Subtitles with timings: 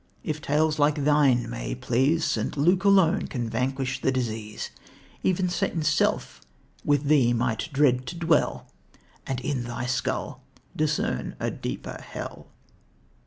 [0.23, 2.57] if tales like thine may please, St.
[2.57, 4.71] Luke alone can vanquish the disease.
[5.21, 6.41] Even Satan's self
[6.83, 8.65] with thee might dread to dwell,
[9.27, 10.41] And in thy skull
[10.75, 12.47] discern a deeper hell!"